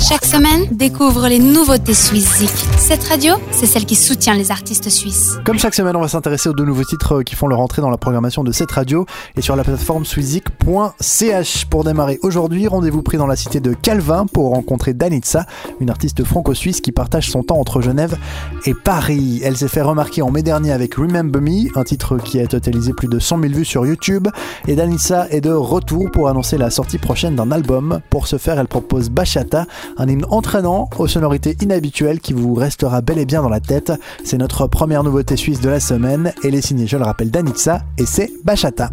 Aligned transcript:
Chaque 0.00 0.24
semaine, 0.24 0.66
découvre 0.72 1.28
les 1.28 1.38
nouveautés 1.38 1.92
suisses 1.92 2.42
Cette 2.78 3.04
radio, 3.04 3.34
c'est 3.50 3.66
celle 3.66 3.84
qui 3.84 3.94
soutient 3.94 4.34
les 4.34 4.50
artistes 4.50 4.88
suisses. 4.88 5.38
Comme 5.44 5.58
chaque 5.58 5.74
semaine, 5.74 5.94
on 5.94 6.00
va 6.00 6.08
s'intéresser 6.08 6.48
aux 6.48 6.54
deux 6.54 6.64
nouveaux 6.64 6.84
titres 6.84 7.22
qui 7.22 7.34
font 7.34 7.46
leur 7.46 7.60
entrée 7.60 7.82
dans 7.82 7.90
la 7.90 7.98
programmation 7.98 8.42
de 8.42 8.50
cette 8.50 8.72
radio 8.72 9.04
et 9.36 9.42
sur 9.42 9.56
la 9.56 9.62
plateforme 9.62 10.06
swiszik.ch. 10.06 11.66
Pour 11.66 11.84
démarrer 11.84 12.18
aujourd'hui, 12.22 12.66
rendez-vous 12.66 13.02
pris 13.02 13.18
dans 13.18 13.26
la 13.26 13.36
cité 13.36 13.60
de 13.60 13.74
Calvin 13.74 14.24
pour 14.24 14.48
rencontrer 14.48 14.94
Danitza, 14.94 15.44
une 15.80 15.90
artiste 15.90 16.24
franco-suisse 16.24 16.80
qui 16.80 16.92
partage 16.92 17.28
son 17.28 17.42
temps 17.42 17.58
entre 17.58 17.82
Genève 17.82 18.16
et 18.64 18.72
Paris. 18.72 19.42
Elle 19.44 19.58
s'est 19.58 19.68
fait 19.68 19.82
remarquer 19.82 20.22
en 20.22 20.30
mai 20.30 20.42
dernier 20.42 20.72
avec 20.72 20.94
Remember 20.94 21.42
Me, 21.42 21.78
un 21.78 21.84
titre 21.84 22.16
qui 22.16 22.40
a 22.40 22.46
totalisé 22.46 22.94
plus 22.94 23.08
de 23.08 23.18
100 23.18 23.42
000 23.42 23.52
vues 23.52 23.64
sur 23.66 23.84
YouTube. 23.84 24.28
Et 24.66 24.76
Danitza 24.76 25.28
est 25.28 25.42
de 25.42 25.52
retour 25.52 26.10
pour 26.10 26.28
annoncer 26.28 26.56
la 26.56 26.70
sortie 26.70 26.98
prochaine 26.98 27.36
d'un 27.36 27.50
album. 27.50 28.00
Pour 28.08 28.26
ce 28.28 28.38
faire, 28.38 28.58
elle 28.58 28.68
propose 28.68 29.10
Bachata, 29.10 29.66
un 29.96 30.08
hymne 30.08 30.26
entraînant 30.30 30.88
aux 30.98 31.06
sonorités 31.06 31.56
inhabituelles 31.60 32.20
qui 32.20 32.32
vous 32.32 32.54
restera 32.54 33.00
bel 33.00 33.18
et 33.18 33.26
bien 33.26 33.42
dans 33.42 33.48
la 33.48 33.60
tête. 33.60 33.92
C'est 34.24 34.38
notre 34.38 34.66
première 34.66 35.04
nouveauté 35.04 35.36
suisse 35.36 35.60
de 35.60 35.68
la 35.68 35.80
semaine. 35.80 36.32
Elle 36.44 36.54
est 36.54 36.60
signée, 36.60 36.86
je 36.86 36.96
le 36.96 37.04
rappelle, 37.04 37.30
Danitza 37.30 37.82
et 37.98 38.06
c'est 38.06 38.30
Bachata. 38.44 38.90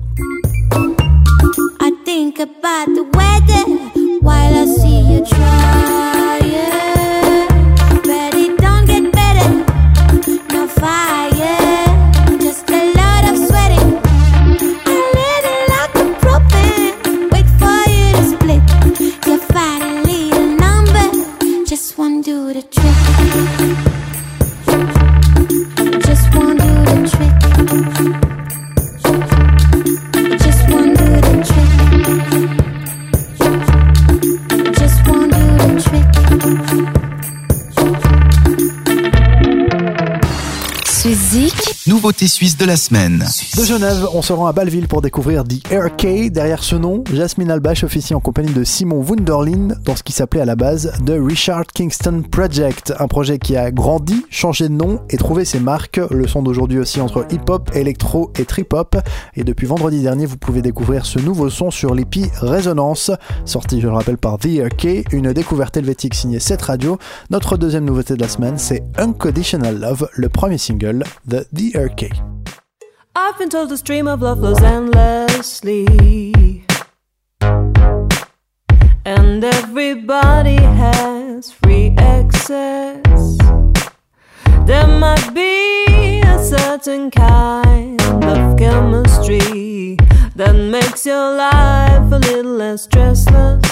Suzy. 40.85 41.76
Nouveauté 41.87 42.27
suisse 42.27 42.57
de 42.57 42.65
la 42.65 42.75
semaine. 42.75 43.23
De 43.55 43.63
Genève, 43.63 44.07
on 44.13 44.21
se 44.21 44.33
rend 44.33 44.47
à 44.47 44.51
Balleville 44.51 44.89
pour 44.89 45.01
découvrir 45.01 45.45
The 45.45 45.71
Aircade. 45.71 46.33
Derrière 46.33 46.61
ce 46.61 46.75
nom, 46.75 47.05
Jasmine 47.13 47.49
Albache 47.49 47.85
officie 47.85 48.13
en 48.13 48.19
compagnie 48.19 48.51
de 48.51 48.65
Simon 48.65 49.01
Wunderlin 49.01 49.69
dans 49.85 49.95
ce 49.95 50.03
qui 50.03 50.11
s'appelait 50.11 50.41
à 50.41 50.45
la 50.45 50.57
base 50.57 50.91
The 51.05 51.13
Richard 51.17 51.67
Kingston 51.67 52.23
Project. 52.29 52.93
Un 52.99 53.07
projet 53.07 53.39
qui 53.39 53.55
a 53.55 53.71
grandi, 53.71 54.25
changé 54.29 54.67
de 54.67 54.73
nom 54.73 54.99
et 55.09 55.15
trouvé 55.15 55.45
ses 55.45 55.61
marques. 55.61 56.01
Le 56.11 56.27
son 56.27 56.43
d'aujourd'hui 56.43 56.77
aussi 56.77 56.99
entre 56.99 57.25
hip-hop, 57.31 57.71
électro 57.73 58.33
et 58.37 58.43
trip-hop. 58.43 58.97
Et 59.35 59.45
depuis 59.45 59.65
vendredi 59.65 60.01
dernier, 60.01 60.25
vous 60.25 60.37
pouvez 60.37 60.61
découvrir 60.61 61.05
ce 61.05 61.19
nouveau 61.19 61.49
son 61.49 61.71
sur 61.71 61.95
l'EPI 61.95 62.25
Résonance, 62.41 63.11
sorti, 63.45 63.79
je 63.79 63.87
le 63.87 63.93
rappelle, 63.93 64.17
par 64.17 64.39
The 64.39 64.47
Aircade, 64.47 65.05
une 65.13 65.31
découverte 65.31 65.77
helvétique 65.77 66.15
signée 66.15 66.41
cette 66.41 66.63
radio. 66.63 66.97
Notre 67.29 67.55
deuxième 67.55 67.85
nouveauté 67.85 68.15
de 68.15 68.21
la 68.21 68.27
semaine, 68.27 68.57
c'est 68.57 68.83
Unconditional 68.97 69.79
Love, 69.79 70.09
le 70.13 70.27
premier 70.27 70.57
single 70.57 71.05
de 71.27 71.45
The 71.55 71.77
Aircade. 71.87 72.21
I've 73.15 73.37
been 73.37 73.49
told 73.49 73.69
the 73.69 73.77
stream 73.77 74.07
of 74.07 74.21
love 74.21 74.39
flows 74.39 74.61
endlessly. 74.61 75.85
And 79.05 79.41
everybody 79.43 80.55
has 80.55 81.51
free 81.51 81.95
access. 81.97 83.37
There 84.65 84.87
might 84.87 85.31
be 85.33 86.19
a 86.19 86.43
certain 86.43 87.09
kind 87.09 88.01
of 88.33 88.57
chemistry 88.57 89.97
that 90.35 90.55
makes 90.55 91.05
your 91.05 91.37
life 91.37 92.11
a 92.11 92.19
little 92.19 92.57
less 92.63 92.85
stressless. 92.87 93.66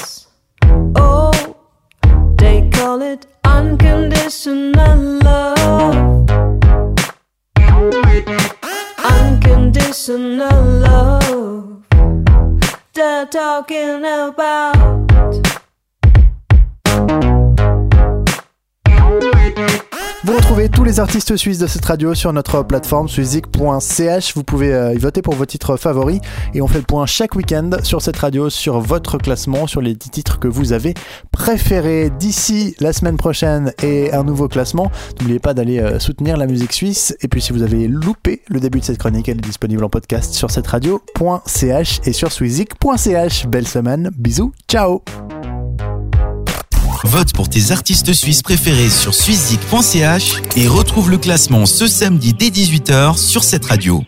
Unconditional 10.08 10.64
love. 10.82 11.84
They're 12.94 13.26
talking 13.26 14.06
about. 14.06 15.65
Vous 20.26 20.34
retrouvez 20.34 20.70
tous 20.70 20.84
les 20.84 21.00
artistes 21.00 21.36
suisses 21.36 21.60
de 21.60 21.68
cette 21.68 21.86
radio 21.86 22.16
sur 22.16 22.34
notre 22.34 22.64
plateforme 22.64 23.08
suizik.ch. 23.08 24.34
Vous 24.34 24.44
pouvez 24.44 24.74
euh, 24.74 24.92
y 24.96 24.98
voter 24.98 25.22
pour 25.22 25.36
vos 25.36 25.46
titres 25.46 25.78
favoris 25.78 26.20
et 26.56 26.64
on 26.64 26.68
fait 26.68 26.80
le 26.80 26.84
point 26.84 27.06
chaque 27.06 27.36
week-end 27.36 27.70
sur 27.84 28.02
cette 28.02 28.18
radio 28.18 28.50
sur 28.50 28.80
votre 28.80 29.20
classement, 29.20 29.68
sur 29.68 29.82
les 29.82 29.94
10 29.94 30.10
titres 30.10 30.40
que 30.40 30.48
vous 30.48 30.74
avez 30.74 30.96
préférés. 31.30 32.10
D'ici 32.10 32.76
la 32.80 32.92
semaine 32.92 33.18
prochaine 33.18 33.72
et 33.84 34.14
un 34.14 34.24
nouveau 34.24 34.48
classement, 34.48 34.92
n'oubliez 35.20 35.38
pas 35.38 35.54
d'aller 35.54 35.80
euh, 35.80 36.00
soutenir 36.00 36.38
la 36.38 36.48
musique 36.48 36.74
suisse. 36.74 37.16
Et 37.22 37.28
puis 37.28 37.40
si 37.40 37.54
vous 37.54 37.62
avez 37.62 37.88
loupé 37.88 38.42
le 38.48 38.60
début 38.60 38.80
de 38.80 38.86
cette 38.86 38.98
chronique, 38.98 39.30
elle 39.30 39.38
est 39.38 39.42
disponible 39.42 39.84
en 39.84 39.90
podcast 39.90 40.34
sur 40.34 40.50
cette 40.50 40.66
radio.ch 40.66 42.02
et 42.04 42.14
sur 42.14 42.32
suizik.ch. 42.32 43.46
Belle 43.46 43.68
semaine, 43.68 44.10
bisous, 44.18 44.54
ciao 44.68 45.04
Vote 47.06 47.34
pour 47.34 47.50
tes 47.50 47.72
artistes 47.72 48.14
suisses 48.14 48.42
préférés 48.42 48.90
sur 48.90 49.14
suizik.ch 49.14 50.42
et 50.56 50.68
retrouve 50.68 51.12
le 51.12 51.18
classement 51.18 51.68
ce 51.68 51.86
samedi 51.88 52.34
dès 52.34 52.50
18h 52.50 53.18
sur 53.18 53.44
cette 53.44 53.66
radio. 53.66 54.06